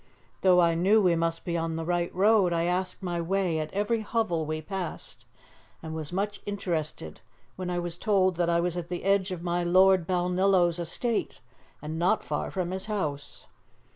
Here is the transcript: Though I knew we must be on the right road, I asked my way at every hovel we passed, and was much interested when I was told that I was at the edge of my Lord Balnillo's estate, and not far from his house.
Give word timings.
Though 0.41 0.59
I 0.59 0.73
knew 0.73 0.99
we 0.99 1.15
must 1.15 1.45
be 1.45 1.55
on 1.55 1.75
the 1.75 1.85
right 1.85 2.11
road, 2.15 2.53
I 2.53 2.63
asked 2.63 3.03
my 3.03 3.21
way 3.21 3.59
at 3.59 3.71
every 3.71 3.99
hovel 4.01 4.47
we 4.47 4.59
passed, 4.59 5.25
and 5.83 5.93
was 5.93 6.11
much 6.11 6.41
interested 6.47 7.21
when 7.55 7.69
I 7.69 7.77
was 7.77 7.97
told 7.97 8.35
that 8.37 8.49
I 8.49 8.61
was 8.61 8.75
at 8.75 8.89
the 8.89 9.03
edge 9.03 9.29
of 9.29 9.43
my 9.43 9.63
Lord 9.63 10.07
Balnillo's 10.07 10.79
estate, 10.79 11.39
and 11.83 11.99
not 11.99 12.23
far 12.23 12.49
from 12.49 12.71
his 12.71 12.87
house. 12.87 13.45